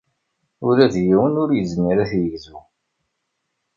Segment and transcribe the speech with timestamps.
[0.67, 2.57] Ula d yiwen ur yezmir ad t-yegzu.